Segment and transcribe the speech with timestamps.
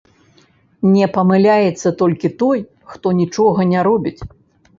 [0.93, 2.59] Не памыляецца толькі той,
[2.95, 4.21] хто нічога не робіць.